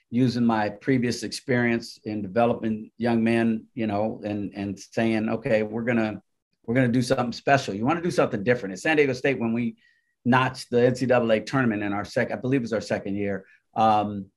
using 0.09 0.45
my 0.45 0.69
previous 0.69 1.23
experience 1.23 1.99
in 2.05 2.21
developing 2.21 2.91
young 2.97 3.23
men, 3.23 3.65
you 3.73 3.87
know, 3.87 4.21
and 4.23 4.53
and 4.55 4.79
saying, 4.79 5.29
okay, 5.29 5.63
we're 5.63 5.83
gonna 5.83 6.21
we're 6.65 6.75
gonna 6.75 6.87
do 6.87 7.01
something 7.01 7.33
special. 7.33 7.73
You 7.73 7.85
want 7.85 7.99
to 7.99 8.03
do 8.03 8.11
something 8.11 8.43
different. 8.43 8.73
At 8.73 8.79
San 8.79 8.95
Diego 8.95 9.13
State, 9.13 9.39
when 9.39 9.53
we 9.53 9.75
notched 10.23 10.69
the 10.69 10.77
NCAA 10.77 11.45
tournament 11.45 11.83
in 11.83 11.91
our 11.91 12.05
second, 12.05 12.37
I 12.37 12.41
believe 12.41 12.61
it 12.61 12.63
was 12.63 12.73
our 12.73 12.81
second 12.81 13.15
year. 13.15 13.45
Um, 13.75 14.27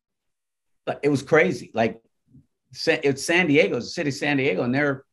but 0.85 1.01
it 1.03 1.09
was 1.09 1.23
crazy. 1.23 1.71
Like 1.75 2.01
it's 2.87 3.25
San 3.25 3.47
Diego, 3.47 3.77
it's 3.77 3.87
the 3.87 3.93
city 3.93 4.09
of 4.11 4.15
San 4.15 4.37
Diego, 4.37 4.63
and 4.63 4.75
they're 4.75 5.05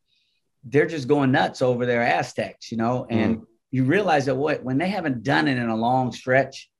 they're 0.64 0.86
just 0.86 1.08
going 1.08 1.32
nuts 1.32 1.62
over 1.62 1.86
their 1.86 2.02
Aztecs, 2.02 2.70
you 2.70 2.76
know. 2.76 3.06
And 3.08 3.38
mm. 3.38 3.44
you 3.70 3.84
realize 3.84 4.26
that 4.26 4.34
what 4.34 4.62
when 4.62 4.78
they 4.78 4.88
haven't 4.88 5.22
done 5.22 5.48
it 5.48 5.58
in 5.58 5.68
a 5.68 5.76
long 5.76 6.12
stretch, 6.12 6.70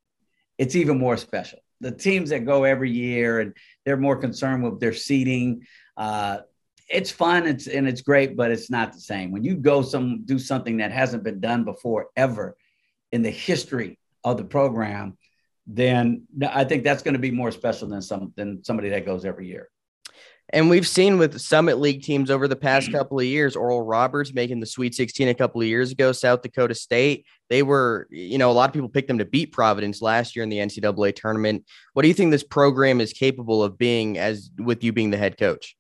it's 0.59 0.77
even 0.77 0.99
more 0.99 1.17
special. 1.17 1.61
The 1.81 1.91
teams 1.93 2.31
that 2.31 2.45
go 2.45 2.65
every 2.65 2.91
year 2.91 3.41
and 3.41 3.55
they're 3.85 3.97
more 3.97 4.17
concerned 4.17 4.63
with 4.63 4.81
their 4.81 4.93
seating. 4.93 5.67
Uh, 5.97 6.41
it's 6.89 7.11
fun, 7.11 7.47
it's 7.47 7.69
and 7.69 7.89
it's 7.89 8.03
great, 8.03 8.37
but 8.37 8.51
it's 8.51 8.71
not 8.71 8.93
the 8.93 9.01
same. 9.01 9.31
When 9.31 9.45
you 9.45 9.57
go 9.57 9.83
some 9.83 10.25
do 10.25 10.39
something 10.39 10.79
that 10.79 10.93
hasn't 10.93 11.23
been 11.23 11.41
done 11.41 11.65
before 11.65 12.09
ever 12.17 12.57
in 13.13 13.23
the 13.23 13.31
history 13.31 13.99
of 14.25 14.37
the 14.37 14.45
program, 14.45 15.17
then 15.73 16.27
I 16.49 16.65
think 16.65 16.85
that's 16.85 17.03
going 17.03 17.15
to 17.15 17.21
be 17.21 17.31
more 17.31 17.53
special 17.53 17.89
than 17.89 18.03
some 18.03 18.33
than 18.37 18.65
somebody 18.65 18.91
that 18.91 19.07
goes 19.07 19.25
every 19.25 19.47
year. 19.47 19.69
And 20.53 20.69
we've 20.69 20.87
seen 20.87 21.17
with 21.17 21.41
Summit 21.41 21.79
League 21.79 22.03
teams 22.03 22.29
over 22.29 22.49
the 22.49 22.57
past 22.57 22.89
mm-hmm. 22.89 22.99
couple 22.99 23.21
of 23.21 23.25
years, 23.25 23.55
Oral 23.55 23.83
Roberts 23.83 24.35
making 24.35 24.59
the 24.59 24.67
Sweet 24.67 24.97
16 24.97 25.29
a 25.29 25.35
couple 25.35 25.61
of 25.61 25.69
years 25.69 25.93
ago, 25.93 26.11
South 26.11 26.43
Dakota 26.43 26.75
State. 26.75 27.25
They 27.49 27.63
were, 27.63 28.09
you 28.11 28.37
know, 28.37 28.51
a 28.51 28.53
lot 28.53 28.69
of 28.69 28.75
people 28.75 28.89
picked 28.89 29.07
them 29.07 29.19
to 29.19 29.25
beat 29.25 29.53
Providence 29.53 30.03
last 30.03 30.35
year 30.35 30.43
in 30.43 30.49
the 30.49 30.59
NCAA 30.59 31.15
tournament. 31.15 31.65
What 31.93 32.03
do 32.03 32.09
you 32.09 32.15
think 32.15 32.33
this 32.33 32.43
program 32.43 33.01
is 33.01 33.13
capable 33.13 33.63
of 33.63 33.79
being 33.79 34.19
as 34.19 34.51
with 34.59 34.83
you 34.83 34.93
being 34.93 35.11
the 35.11 35.19
head 35.19 35.39
coach? 35.39 35.77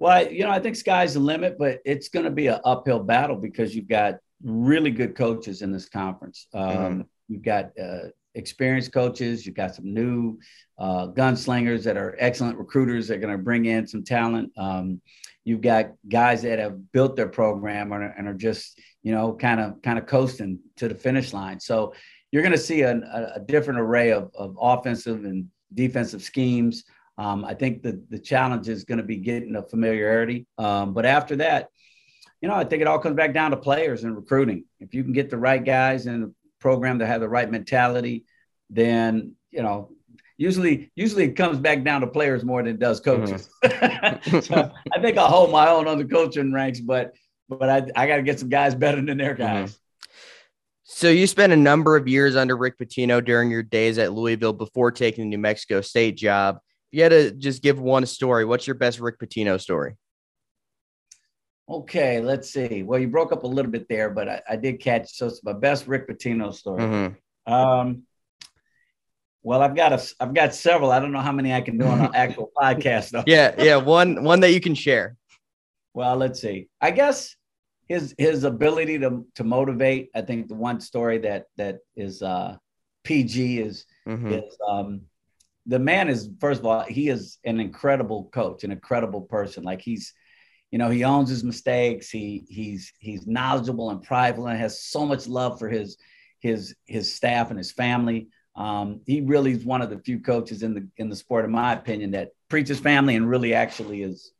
Well, 0.00 0.32
you 0.32 0.42
know, 0.44 0.50
I 0.50 0.58
think 0.58 0.74
sky's 0.74 1.14
the 1.14 1.20
limit, 1.20 1.56
but 1.56 1.78
it's 1.84 2.08
going 2.08 2.24
to 2.24 2.30
be 2.30 2.48
an 2.48 2.58
uphill 2.64 3.00
battle 3.00 3.36
because 3.36 3.76
you've 3.76 3.88
got 3.88 4.16
really 4.42 4.90
good 4.90 5.14
coaches 5.14 5.62
in 5.62 5.70
this 5.70 5.88
conference. 5.88 6.48
Um, 6.54 6.70
mm-hmm. 6.70 7.00
You've 7.28 7.42
got 7.42 7.70
uh, 7.80 8.08
experienced 8.34 8.92
coaches. 8.92 9.44
You've 9.44 9.56
got 9.56 9.74
some 9.74 9.92
new 9.92 10.38
uh, 10.78 11.08
gunslingers 11.08 11.84
that 11.84 11.96
are 11.96 12.16
excellent 12.18 12.58
recruiters 12.58 13.08
that 13.08 13.16
are 13.16 13.20
going 13.20 13.36
to 13.36 13.42
bring 13.42 13.66
in 13.66 13.86
some 13.86 14.04
talent. 14.04 14.52
Um, 14.56 15.00
you've 15.44 15.60
got 15.60 15.92
guys 16.08 16.42
that 16.42 16.58
have 16.58 16.92
built 16.92 17.16
their 17.16 17.28
program 17.28 17.92
and 17.92 18.04
are, 18.04 18.14
and 18.16 18.28
are 18.28 18.34
just, 18.34 18.78
you 19.02 19.12
know, 19.12 19.32
kind 19.34 19.60
of 19.60 19.82
kind 19.82 19.98
of 19.98 20.06
coasting 20.06 20.58
to 20.76 20.88
the 20.88 20.94
finish 20.94 21.32
line. 21.32 21.60
So 21.60 21.94
you're 22.30 22.42
going 22.42 22.52
to 22.52 22.58
see 22.58 22.82
a, 22.82 22.96
a, 23.34 23.40
different 23.40 23.80
array 23.80 24.12
of, 24.12 24.30
of 24.38 24.56
offensive 24.60 25.24
and 25.24 25.46
defensive 25.74 26.22
schemes. 26.22 26.84
Um, 27.18 27.44
I 27.44 27.54
think 27.54 27.82
the 27.82 28.02
the 28.10 28.18
challenge 28.18 28.68
is 28.68 28.84
going 28.84 28.98
to 28.98 29.04
be 29.04 29.16
getting 29.16 29.56
a 29.56 29.62
familiarity. 29.62 30.46
Um, 30.56 30.94
but 30.94 31.04
after 31.04 31.36
that, 31.36 31.68
you 32.40 32.48
know, 32.48 32.54
I 32.54 32.64
think 32.64 32.80
it 32.80 32.88
all 32.88 32.98
comes 32.98 33.16
back 33.16 33.34
down 33.34 33.50
to 33.50 33.56
players 33.56 34.04
and 34.04 34.16
recruiting. 34.16 34.64
If 34.78 34.94
you 34.94 35.02
can 35.02 35.12
get 35.12 35.28
the 35.28 35.36
right 35.36 35.62
guys 35.62 36.06
and 36.06 36.34
program 36.60 36.98
that 36.98 37.06
have 37.06 37.20
the 37.20 37.28
right 37.28 37.50
mentality, 37.50 38.24
then 38.68 39.34
you 39.50 39.62
know 39.62 39.90
usually 40.36 40.90
usually 40.94 41.24
it 41.24 41.36
comes 41.36 41.58
back 41.58 41.84
down 41.84 42.00
to 42.00 42.06
players 42.06 42.44
more 42.44 42.62
than 42.62 42.74
it 42.74 42.78
does 42.78 43.00
coaches. 43.00 43.50
Mm-hmm. 43.62 44.40
so 44.40 44.72
I 44.92 45.00
think 45.00 45.18
I'll 45.18 45.28
hold 45.28 45.50
my 45.50 45.68
own 45.68 45.86
on 45.86 45.98
the 45.98 46.04
coaching 46.04 46.52
ranks, 46.52 46.80
but 46.80 47.14
but 47.48 47.68
I 47.68 47.86
I 47.94 48.06
got 48.06 48.16
to 48.16 48.22
get 48.22 48.40
some 48.40 48.48
guys 48.48 48.74
better 48.74 49.02
than 49.02 49.18
their 49.18 49.34
guys. 49.34 49.72
Mm-hmm. 49.72 49.76
So 50.84 51.08
you 51.08 51.26
spent 51.26 51.52
a 51.52 51.56
number 51.56 51.96
of 51.96 52.08
years 52.08 52.36
under 52.36 52.56
Rick 52.56 52.78
Pitino 52.78 53.24
during 53.24 53.50
your 53.50 53.62
days 53.62 53.96
at 53.98 54.12
Louisville 54.12 54.52
before 54.52 54.90
taking 54.90 55.24
the 55.24 55.36
New 55.36 55.38
Mexico 55.38 55.82
State 55.82 56.16
job. 56.16 56.56
If 56.90 56.96
you 56.96 57.02
had 57.04 57.10
to 57.10 57.30
just 57.30 57.62
give 57.62 57.78
one 57.78 58.04
story, 58.06 58.44
what's 58.44 58.66
your 58.66 58.74
best 58.74 58.98
Rick 58.98 59.20
Pitino 59.20 59.60
story? 59.60 59.96
Okay, 61.70 62.20
let's 62.20 62.50
see. 62.52 62.82
Well, 62.82 62.98
you 62.98 63.06
broke 63.08 63.32
up 63.32 63.44
a 63.44 63.46
little 63.46 63.70
bit 63.70 63.88
there, 63.88 64.10
but 64.10 64.28
I, 64.28 64.42
I 64.50 64.56
did 64.56 64.80
catch. 64.80 65.16
So 65.16 65.26
it's 65.28 65.44
my 65.44 65.52
best 65.52 65.86
Rick 65.86 66.08
Pitino 66.08 66.52
story. 66.52 66.82
Mm-hmm. 66.82 67.52
Um, 67.52 68.02
well, 69.42 69.62
I've 69.62 69.76
got 69.76 69.92
a, 69.92 70.02
I've 70.18 70.34
got 70.34 70.54
several. 70.54 70.90
I 70.90 70.98
don't 70.98 71.12
know 71.12 71.20
how 71.20 71.32
many 71.32 71.52
I 71.54 71.60
can 71.60 71.78
do 71.78 71.86
on 71.86 72.00
an 72.00 72.10
actual 72.14 72.50
podcast 72.60 73.10
though. 73.10 73.24
Yeah, 73.26 73.54
yeah, 73.56 73.76
one 73.76 74.24
one 74.24 74.40
that 74.40 74.52
you 74.52 74.60
can 74.60 74.74
share. 74.74 75.16
Well, 75.94 76.16
let's 76.16 76.40
see. 76.40 76.68
I 76.80 76.90
guess 76.90 77.36
his 77.88 78.14
his 78.18 78.44
ability 78.44 78.98
to 78.98 79.24
to 79.36 79.44
motivate. 79.44 80.10
I 80.14 80.22
think 80.22 80.48
the 80.48 80.56
one 80.56 80.80
story 80.80 81.18
that 81.18 81.46
that 81.56 81.78
is 81.96 82.22
uh, 82.22 82.56
PG 83.04 83.60
is 83.60 83.86
Mhm. 84.08 84.44
is 84.44 84.56
um, 84.68 85.02
the 85.66 85.78
man 85.78 86.08
is 86.08 86.28
first 86.40 86.60
of 86.60 86.66
all 86.66 86.82
he 86.82 87.08
is 87.08 87.38
an 87.44 87.60
incredible 87.60 88.28
coach, 88.32 88.64
an 88.64 88.72
incredible 88.72 89.22
person. 89.22 89.62
Like 89.62 89.80
he's 89.80 90.12
you 90.70 90.78
know 90.78 90.90
he 90.90 91.04
owns 91.04 91.28
his 91.28 91.44
mistakes. 91.44 92.10
He 92.10 92.44
he's 92.48 92.92
he's 92.98 93.26
knowledgeable 93.26 93.90
and 93.90 94.02
prideful 94.02 94.46
and 94.46 94.58
has 94.58 94.82
so 94.82 95.04
much 95.06 95.26
love 95.26 95.58
for 95.58 95.68
his 95.68 95.96
his 96.40 96.74
his 96.86 97.14
staff 97.14 97.50
and 97.50 97.58
his 97.58 97.72
family. 97.72 98.28
Um, 98.56 99.00
he 99.06 99.20
really 99.20 99.52
is 99.52 99.64
one 99.64 99.82
of 99.82 99.90
the 99.90 99.98
few 99.98 100.20
coaches 100.20 100.62
in 100.62 100.74
the 100.74 100.88
in 100.96 101.08
the 101.08 101.16
sport, 101.16 101.44
in 101.44 101.50
my 101.50 101.72
opinion, 101.72 102.12
that 102.12 102.30
preaches 102.48 102.78
family 102.80 103.16
and 103.16 103.28
really 103.28 103.54
actually 103.54 104.02
is 104.02 104.32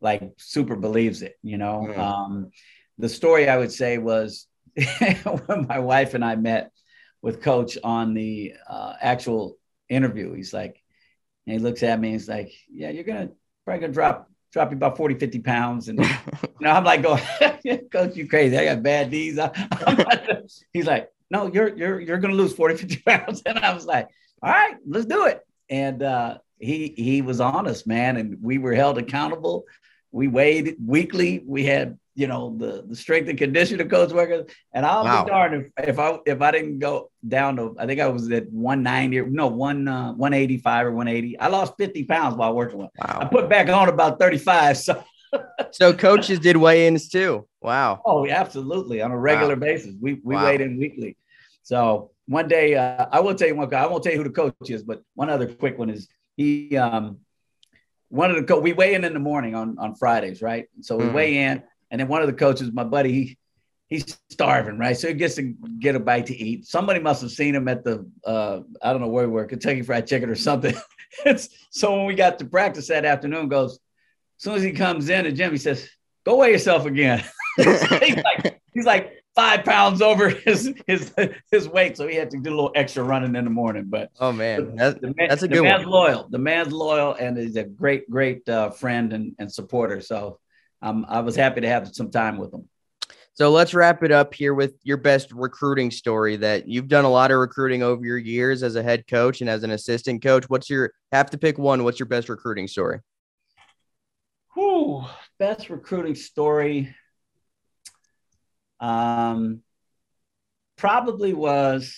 like 0.00 0.32
super 0.38 0.76
believes 0.76 1.22
it. 1.22 1.36
You 1.42 1.58
know, 1.58 1.86
Mhm. 1.88 1.98
um, 1.98 2.50
the 2.98 3.08
story 3.08 3.48
I 3.48 3.56
would 3.58 3.72
say 3.72 3.98
was 3.98 4.46
when 5.46 5.66
my 5.68 5.78
wife 5.78 6.14
and 6.14 6.24
I 6.24 6.36
met 6.36 6.72
with 7.20 7.42
Coach 7.42 7.78
on 7.84 8.14
the 8.14 8.54
uh, 8.68 8.94
actual 9.00 9.56
interview. 9.88 10.32
He's 10.34 10.52
like, 10.52 10.82
and 11.46 11.54
he 11.54 11.58
looks 11.60 11.82
at 11.82 12.00
me. 12.00 12.08
and 12.08 12.14
He's 12.20 12.28
like, 12.28 12.52
"Yeah, 12.68 12.90
you're 12.90 13.04
gonna 13.04 13.30
probably 13.64 13.80
gonna 13.82 13.92
drop 13.92 14.30
drop 14.52 14.70
you 14.70 14.76
about 14.76 14.96
40, 14.96 15.16
50 15.16 15.40
pounds." 15.40 15.88
And 15.88 15.98
you 16.00 16.06
know, 16.60 16.70
I'm 16.70 16.84
like, 16.84 17.02
"Going, 17.02 17.22
Coach, 17.92 18.16
you 18.16 18.28
crazy? 18.28 18.56
I 18.56 18.64
got 18.66 18.82
bad 18.82 19.10
knees." 19.10 19.38
I- 19.38 20.42
he's 20.72 20.86
like, 20.86 21.10
"No, 21.30 21.46
you're 21.52 21.76
you're 21.76 22.00
you're 22.00 22.18
gonna 22.18 22.34
lose 22.34 22.54
40, 22.54 22.76
50 22.76 22.96
pounds." 23.06 23.42
And 23.46 23.58
I 23.58 23.72
was 23.74 23.86
like, 23.86 24.08
"All 24.42 24.50
right, 24.50 24.76
let's 24.86 25.06
do 25.06 25.26
it." 25.26 25.40
And 25.68 26.02
uh, 26.02 26.38
he 26.58 26.94
he 26.96 27.22
was 27.22 27.40
honest, 27.40 27.86
man, 27.86 28.16
and 28.16 28.38
we 28.42 28.58
were 28.58 28.74
held 28.74 28.98
accountable. 28.98 29.64
We 30.12 30.28
weighed 30.28 30.76
weekly. 30.84 31.42
We 31.46 31.64
had 31.64 31.98
you 32.14 32.26
know 32.26 32.54
the 32.58 32.84
the 32.86 32.94
strength 32.94 33.28
and 33.30 33.38
conditioning 33.38 33.88
coach 33.88 34.12
workers, 34.12 34.44
and 34.74 34.84
I'll 34.84 35.02
Wow. 35.04 35.24
be 35.24 35.30
darned 35.30 35.54
if, 35.78 35.88
if 35.88 35.98
I 35.98 36.18
if 36.26 36.42
I 36.42 36.50
didn't 36.50 36.78
go 36.78 37.10
down 37.26 37.56
to 37.56 37.74
I 37.78 37.86
think 37.86 38.00
I 38.00 38.08
was 38.08 38.30
at 38.30 38.50
190 38.52 39.30
no 39.30 39.46
one 39.48 39.88
uh, 39.88 40.12
185 40.12 40.86
or 40.86 40.92
180. 40.92 41.38
I 41.40 41.48
lost 41.48 41.72
50 41.78 42.04
pounds 42.04 42.36
while 42.36 42.54
working 42.54 42.78
with. 42.78 42.90
him. 42.98 43.06
I 43.20 43.24
put 43.24 43.48
back 43.48 43.68
on 43.70 43.88
about 43.88 44.18
35. 44.20 44.76
So 44.78 45.02
So 45.70 45.94
coaches 45.94 46.38
did 46.38 46.58
weigh-ins 46.58 47.08
too. 47.08 47.48
Wow. 47.62 48.02
oh, 48.04 48.26
yeah, 48.26 48.38
absolutely 48.38 49.00
on 49.00 49.10
a 49.12 49.18
regular 49.18 49.56
basis. 49.56 49.94
We 49.98 50.20
we 50.22 50.34
Wow. 50.36 50.44
weighed 50.44 50.60
in 50.60 50.76
weekly. 50.76 51.16
So 51.62 52.10
one 52.26 52.48
day 52.48 52.74
uh, 52.74 53.06
I 53.10 53.20
will 53.20 53.34
tell 53.34 53.48
you 53.48 53.54
one. 53.56 53.70
guy- 53.70 53.82
I 53.82 53.86
won't 53.86 54.02
tell 54.04 54.12
you 54.12 54.18
who 54.18 54.24
the 54.24 54.30
coach 54.42 54.52
is, 54.68 54.82
but 54.82 55.02
one 55.14 55.30
other 55.30 55.46
quick 55.46 55.78
one 55.78 55.88
is 55.88 56.08
he 56.36 56.76
um 56.76 57.20
one 58.12 58.30
of 58.30 58.36
the 58.36 58.42
co- 58.44 58.60
we 58.60 58.74
weigh 58.74 58.94
in 58.94 59.04
in 59.04 59.14
the 59.14 59.18
morning 59.18 59.54
on 59.54 59.76
on 59.78 59.94
Fridays, 59.94 60.42
right? 60.42 60.66
So 60.82 60.98
we 60.98 61.06
Mhm. 61.06 61.12
weigh 61.12 61.36
in, 61.38 61.62
and 61.90 62.00
then 62.00 62.08
one 62.08 62.20
of 62.20 62.26
the 62.28 62.34
coaches, 62.34 62.70
my 62.72 62.84
buddy, 62.84 63.12
he 63.12 63.38
he's 63.88 64.18
starving, 64.30 64.78
right? 64.78 64.96
So 64.96 65.08
he 65.08 65.14
gets 65.14 65.34
to 65.36 65.42
get 65.78 65.94
a 65.96 66.00
bite 66.00 66.26
to 66.26 66.36
eat. 66.36 66.66
Somebody 66.66 67.00
must 67.00 67.22
have 67.22 67.30
seen 67.30 67.54
him 67.54 67.68
at 67.68 67.84
the 67.84 68.06
uh 68.24 68.60
I 68.82 68.92
don't 68.92 69.00
know 69.00 69.08
where 69.08 69.26
we 69.26 69.32
were, 69.32 69.46
Kentucky 69.46 69.82
Fried 69.82 70.06
Chicken 70.06 70.28
or 70.28 70.34
something. 70.34 70.74
it's 71.24 71.48
so 71.70 71.96
when 71.96 72.06
we 72.06 72.14
got 72.14 72.38
to 72.40 72.44
practice 72.44 72.88
that 72.88 73.04
afternoon, 73.06 73.48
goes 73.48 73.72
as 74.38 74.44
soon 74.44 74.54
as 74.56 74.62
he 74.62 74.72
comes 74.72 75.08
in 75.08 75.24
the 75.24 75.32
gym, 75.32 75.50
he 75.50 75.56
says, 75.58 75.88
"Go 76.24 76.36
weigh 76.36 76.52
yourself 76.52 76.84
again." 76.84 77.24
he's 77.56 78.16
like 78.28 78.60
he's 78.74 78.84
like 78.86 79.21
five 79.34 79.64
pounds 79.64 80.02
over 80.02 80.28
his 80.46 80.72
his 80.86 81.12
his 81.50 81.68
weight, 81.68 81.96
so 81.96 82.06
he 82.06 82.16
had 82.16 82.30
to 82.30 82.38
do 82.38 82.50
a 82.50 82.54
little 82.54 82.72
extra 82.74 83.02
running 83.02 83.34
in 83.36 83.44
the 83.44 83.50
morning, 83.50 83.86
but. 83.88 84.10
Oh 84.20 84.32
man, 84.32 84.76
that, 84.76 85.00
The 85.00 85.14
that's 85.16 85.42
a 85.42 85.48
the 85.48 85.62
man's 85.62 85.84
one. 85.84 85.92
loyal. 85.92 86.28
The 86.30 86.38
man's 86.38 86.72
loyal, 86.72 87.14
and 87.14 87.38
is 87.38 87.56
a 87.56 87.64
great, 87.64 88.08
great 88.10 88.48
uh, 88.48 88.70
friend 88.70 89.12
and, 89.12 89.34
and 89.38 89.52
supporter. 89.52 90.00
So 90.00 90.38
um, 90.82 91.06
I 91.08 91.20
was 91.20 91.36
happy 91.36 91.60
to 91.62 91.68
have 91.68 91.94
some 91.94 92.10
time 92.10 92.38
with 92.38 92.52
him. 92.52 92.68
So 93.34 93.50
let's 93.50 93.72
wrap 93.72 94.02
it 94.02 94.12
up 94.12 94.34
here 94.34 94.52
with 94.52 94.74
your 94.82 94.98
best 94.98 95.32
recruiting 95.32 95.90
story 95.90 96.36
that 96.36 96.68
you've 96.68 96.88
done 96.88 97.06
a 97.06 97.10
lot 97.10 97.30
of 97.30 97.38
recruiting 97.38 97.82
over 97.82 98.04
your 98.04 98.18
years 98.18 98.62
as 98.62 98.76
a 98.76 98.82
head 98.82 99.06
coach 99.06 99.40
and 99.40 99.48
as 99.48 99.62
an 99.62 99.70
assistant 99.70 100.22
coach. 100.22 100.44
What's 100.48 100.68
your 100.68 100.92
have 101.12 101.30
to 101.30 101.38
pick 101.38 101.56
one? 101.58 101.82
What's 101.82 101.98
your 101.98 102.08
best 102.08 102.28
recruiting 102.28 102.68
story? 102.68 103.00
Whew, 104.54 105.04
best 105.38 105.70
recruiting 105.70 106.14
story. 106.14 106.94
Um, 108.82 109.60
probably 110.76 111.32
was. 111.32 111.96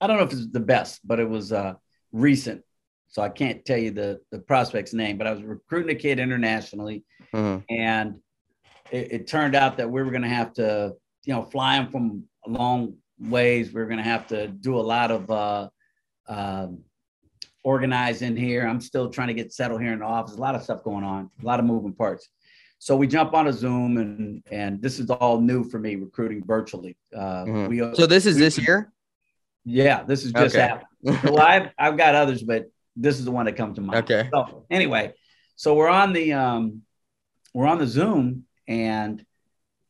I 0.00 0.06
don't 0.06 0.16
know 0.16 0.24
if 0.24 0.32
it's 0.32 0.50
the 0.50 0.60
best, 0.60 1.00
but 1.04 1.20
it 1.20 1.28
was 1.28 1.52
uh, 1.52 1.74
recent. 2.10 2.62
So 3.08 3.22
I 3.22 3.28
can't 3.28 3.64
tell 3.64 3.78
you 3.78 3.90
the 3.90 4.20
the 4.32 4.38
prospect's 4.38 4.94
name, 4.94 5.18
but 5.18 5.26
I 5.26 5.32
was 5.32 5.42
recruiting 5.42 5.94
a 5.94 5.98
kid 5.98 6.18
internationally. 6.18 7.04
Mhm. 7.32 7.62
and 7.70 8.14
it, 8.90 9.12
it 9.12 9.26
turned 9.28 9.54
out 9.54 9.76
that 9.76 9.88
we 9.88 10.02
were 10.02 10.10
going 10.10 10.22
to 10.22 10.28
have 10.28 10.52
to, 10.54 10.94
you 11.24 11.32
know, 11.32 11.42
fly 11.44 11.76
him 11.76 11.92
from 11.92 12.24
a 12.44 12.50
long 12.50 12.96
ways. 13.20 13.72
We 13.72 13.80
are 13.80 13.86
going 13.86 13.98
to 13.98 14.02
have 14.02 14.26
to 14.28 14.48
do 14.48 14.76
a 14.76 14.80
lot 14.80 15.10
of 15.12 15.30
uh, 15.30 15.68
um 16.28 16.84
organizing 17.62 18.36
here. 18.36 18.66
I'm 18.66 18.80
still 18.80 19.10
trying 19.10 19.28
to 19.28 19.34
get 19.34 19.52
settled 19.52 19.82
here 19.82 19.92
in 19.92 19.98
the 19.98 20.06
office. 20.06 20.34
A 20.34 20.40
lot 20.40 20.54
of 20.54 20.62
stuff 20.62 20.82
going 20.82 21.04
on, 21.04 21.30
a 21.42 21.44
lot 21.44 21.60
of 21.60 21.66
moving 21.66 21.92
parts. 21.92 22.28
So 22.82 22.96
we 22.96 23.06
jump 23.06 23.34
on 23.34 23.46
a 23.46 23.52
Zoom, 23.52 23.98
and 23.98 24.42
and 24.50 24.80
this 24.80 24.98
is 24.98 25.10
all 25.10 25.38
new 25.38 25.62
for 25.64 25.78
me, 25.78 25.96
recruiting 25.96 26.42
virtually. 26.42 26.96
Uh, 27.14 27.44
Mhm. 27.44 27.68
We 27.68 27.78
So 27.94 28.06
this 28.06 28.24
is 28.24 28.38
this 28.38 28.56
year. 28.58 28.90
yeah, 29.66 30.02
this 30.02 30.24
is 30.24 30.32
just 30.32 30.56
Okay. 30.56 30.66
happened. 30.66 30.88
Well, 31.24 31.38
I've 31.52 31.70
I've 31.78 31.98
got 31.98 32.14
others, 32.14 32.42
but 32.42 32.70
this 32.96 33.18
is 33.18 33.26
the 33.26 33.30
one 33.32 33.44
that 33.44 33.56
comes 33.56 33.74
to 33.76 33.82
mind. 33.82 34.04
Okay. 34.04 34.30
So 34.32 34.64
anyway, 34.70 35.12
so 35.56 35.74
we're 35.74 35.90
on 35.90 36.14
the 36.14 36.32
um, 36.32 36.80
we're 37.52 37.66
on 37.66 37.78
the 37.78 37.86
Zoom, 37.86 38.46
and 38.66 39.26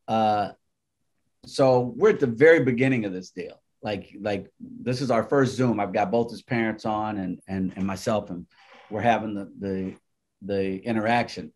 uh, 0.08 0.50
so 1.46 1.94
we're 1.96 2.10
at 2.10 2.18
the 2.20 2.26
very 2.26 2.64
beginning 2.64 3.04
of 3.04 3.12
this 3.12 3.30
deal. 3.30 3.62
Like 3.82 4.16
like 4.20 4.50
this 4.58 5.00
is 5.00 5.12
our 5.12 5.22
first 5.22 5.54
Zoom. 5.54 5.78
I've 5.78 5.92
got 5.92 6.10
both 6.10 6.32
his 6.32 6.42
parents 6.42 6.84
on 6.84 7.18
and 7.18 7.38
and 7.46 7.72
and 7.76 7.86
myself, 7.86 8.30
and 8.30 8.46
we're 8.90 9.00
having 9.00 9.34
the 9.34 9.48
the 9.60 9.94
the 10.42 10.78
interaction. 10.84 11.52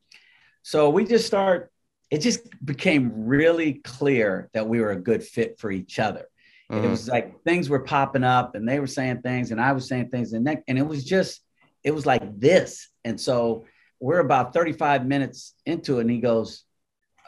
So 0.65 0.91
we 0.91 1.05
just 1.05 1.27
start. 1.27 1.71
It 2.11 2.19
just 2.19 2.41
became 2.65 3.13
really 3.27 3.75
clear 3.75 4.51
that 4.55 4.69
we 4.69 4.81
were 4.81 4.91
a 4.91 5.01
good 5.01 5.23
fit 5.23 5.59
for 5.59 5.71
each 5.71 5.99
other 5.99 6.27
it 6.71 6.87
Mhm. 6.87 6.91
was 6.91 7.09
like 7.09 7.43
things 7.45 7.69
were 7.69 7.81
popping 7.81 8.25
up 8.25 8.55
and 8.55 8.67
they 8.69 8.81
were 8.81 8.87
saying 8.87 9.21
things 9.23 9.51
and 9.53 9.61
I 9.61 9.73
was 9.73 9.87
saying 9.87 10.09
things 10.09 10.33
and 10.33 10.47
that, 10.47 10.63
and 10.67 10.79
it 10.79 10.87
was 10.87 11.05
just 11.05 11.43
it 11.85 11.93
was 11.95 12.07
like 12.07 12.41
this. 12.41 12.89
And 13.05 13.21
so 13.21 13.67
we're 14.01 14.21
about 14.21 14.55
35 14.55 15.07
minutes 15.07 15.55
into 15.67 15.99
it 15.99 16.03
and 16.03 16.11
he 16.11 16.19
goes, 16.19 16.65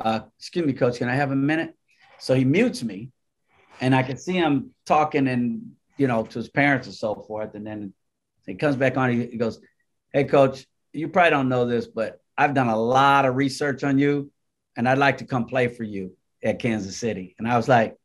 uh, 0.01 0.21
excuse 0.39 0.67
me, 0.67 0.73
coach, 0.73 0.99
can 0.99 1.09
I 1.09 1.15
have 1.15 1.31
a 1.31 1.37
minute? 1.37 1.75
So 2.19 2.35
he 2.35 2.45
mutes 2.45 2.83
me 2.83 3.13
and 3.81 3.95
I 3.95 4.03
can 4.03 4.17
see 4.17 4.33
him 4.35 4.75
talking 4.87 5.29
and 5.29 5.73
you 5.99 6.07
know 6.07 6.25
to 6.25 6.39
his 6.39 6.49
parents 6.49 6.87
and 6.87 6.97
so 6.97 7.15
forth. 7.15 7.55
And 7.55 7.67
then 7.67 7.93
he 8.47 8.55
comes 8.55 8.77
back 8.77 8.97
on, 8.97 9.11
he, 9.13 9.27
he 9.27 9.37
goes, 9.37 9.61
Hey 10.13 10.25
coach, 10.25 10.67
you 10.93 11.09
probably 11.09 11.31
don't 11.31 11.51
know 11.51 11.67
this, 11.67 11.87
but 11.87 12.21
I've 12.39 12.55
done 12.55 12.69
a 12.69 12.79
lot 12.79 13.25
of 13.25 13.37
research 13.37 13.85
on 13.85 13.99
you 13.99 14.31
and 14.77 14.89
I'd 14.89 14.99
like 14.99 15.19
to 15.19 15.25
come 15.25 15.47
play 15.47 15.69
for 15.69 15.83
you 15.85 16.17
at 16.43 16.59
Kansas 16.59 16.97
City. 16.97 17.35
And 17.39 17.49
I 17.49 17.57
was 17.57 17.69
like, 17.69 17.97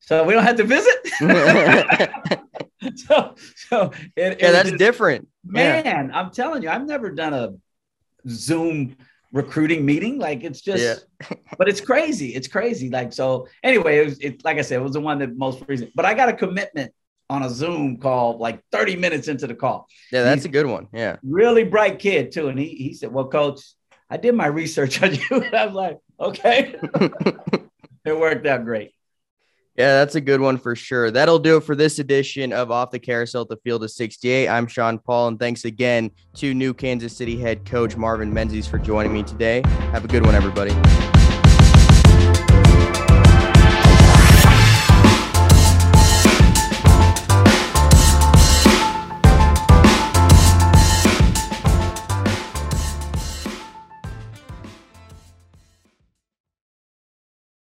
so 0.00 0.24
we 0.24 0.32
don't 0.32 0.44
have 0.44 0.56
to 0.56 0.64
visit. 0.64 0.96
so, 2.96 3.34
so 3.68 3.90
it, 4.16 4.32
it 4.32 4.40
yeah, 4.40 4.46
was 4.46 4.52
that's 4.52 4.68
just- 4.70 4.78
different. 4.78 5.28
Yeah. 5.44 5.82
man. 5.82 6.10
I'm 6.14 6.30
telling 6.30 6.62
you, 6.62 6.68
I've 6.68 6.86
never 6.86 7.10
done 7.10 7.34
a 7.34 7.54
Zoom 8.28 8.96
recruiting 9.32 9.84
meeting. 9.84 10.18
Like 10.18 10.44
it's 10.44 10.60
just, 10.60 11.06
but 11.58 11.68
it's 11.68 11.80
crazy. 11.80 12.34
It's 12.34 12.48
crazy. 12.48 12.90
Like 12.90 13.12
so. 13.12 13.48
Anyway, 13.62 13.98
it 13.98 14.04
was. 14.04 14.18
It, 14.20 14.44
like 14.44 14.58
I 14.58 14.62
said, 14.62 14.80
it 14.80 14.82
was 14.82 14.92
the 14.92 15.00
one 15.00 15.18
that 15.18 15.36
most 15.36 15.62
recent. 15.66 15.92
But 15.94 16.04
I 16.04 16.14
got 16.14 16.28
a 16.28 16.32
commitment 16.34 16.92
on 17.30 17.42
a 17.42 17.50
Zoom 17.50 17.98
call 17.98 18.38
like 18.38 18.62
30 18.72 18.96
minutes 18.96 19.28
into 19.28 19.46
the 19.46 19.54
call. 19.54 19.88
Yeah, 20.10 20.22
that's 20.22 20.44
a 20.44 20.48
good 20.48 20.66
one. 20.66 20.88
Yeah. 20.92 21.16
Really 21.22 21.64
bright 21.64 21.98
kid 21.98 22.32
too, 22.32 22.48
and 22.48 22.58
he 22.58 22.68
he 22.68 22.94
said, 22.94 23.12
"Well, 23.12 23.28
coach, 23.28 23.60
I 24.10 24.16
did 24.16 24.34
my 24.34 24.46
research 24.46 25.02
on 25.02 25.14
you." 25.14 25.26
And 25.30 25.54
I 25.54 25.66
was 25.66 25.74
like, 25.74 25.98
"Okay." 26.20 26.74
it 28.04 28.18
worked 28.18 28.46
out 28.46 28.64
great. 28.64 28.92
Yeah, 29.76 29.94
that's 29.94 30.16
a 30.16 30.20
good 30.20 30.40
one 30.40 30.58
for 30.58 30.74
sure. 30.74 31.12
That'll 31.12 31.38
do 31.38 31.58
it 31.58 31.62
for 31.62 31.76
this 31.76 32.00
edition 32.00 32.52
of 32.52 32.72
Off 32.72 32.90
the 32.90 32.98
Carousel 32.98 33.42
at 33.42 33.48
the 33.48 33.58
Field 33.58 33.84
of 33.84 33.92
68. 33.92 34.48
I'm 34.48 34.66
Sean 34.66 34.98
Paul, 34.98 35.28
and 35.28 35.38
thanks 35.38 35.64
again 35.64 36.10
to 36.34 36.52
new 36.52 36.74
Kansas 36.74 37.16
City 37.16 37.38
head 37.38 37.64
coach 37.64 37.96
Marvin 37.96 38.34
Menzies 38.34 38.66
for 38.66 38.78
joining 38.78 39.12
me 39.12 39.22
today. 39.22 39.62
Have 39.92 40.04
a 40.04 40.08
good 40.08 40.26
one, 40.26 40.34
everybody. 40.34 40.72